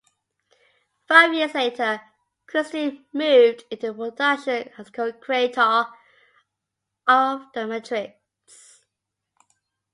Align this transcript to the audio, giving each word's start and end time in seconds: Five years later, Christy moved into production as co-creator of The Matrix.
Five 1.07 1.31
years 1.35 1.53
later, 1.53 2.01
Christy 2.47 3.05
moved 3.13 3.65
into 3.69 3.93
production 3.93 4.71
as 4.79 4.89
co-creator 4.89 5.85
of 7.07 7.41
The 7.53 7.67
Matrix. 7.67 8.15